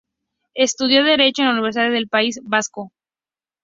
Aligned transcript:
Estudió 0.55 1.03
Derecho 1.03 1.43
en 1.43 1.49
la 1.49 1.53
Universidad 1.53 1.91
del 1.91 2.07
País 2.07 2.39
Vasco. 2.41 2.91